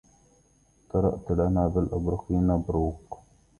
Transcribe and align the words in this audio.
تراءت 0.89 1.31
لنا 1.31 1.67
بالأبرقين 1.67 2.57
بروق 2.61 3.19